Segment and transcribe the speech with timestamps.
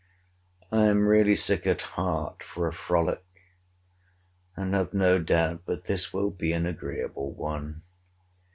[0.71, 3.23] I am really sick at heart for a frolic,
[4.55, 7.83] and have no doubt but this will be an agreeable one.